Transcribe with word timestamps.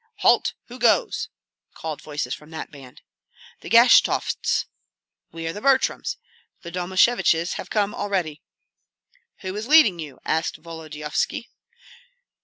"Halt! 0.21 0.53
who 0.65 0.79
goes?" 0.79 1.29
called 1.75 2.01
voices 2.01 2.33
from 2.33 2.49
that 2.49 2.71
band. 2.71 3.03
"The 3.59 3.69
Gashtovts!" 3.69 4.65
"We 5.31 5.45
are 5.45 5.53
the 5.53 5.61
Butryms. 5.61 6.17
The 6.63 6.71
Domasheviches 6.71 7.53
have 7.53 7.69
come 7.69 7.93
already." 7.93 8.41
"Who 9.41 9.55
is 9.55 9.67
leading 9.67 9.99
you?" 9.99 10.17
asked 10.25 10.57
Volodyovski. 10.59 11.49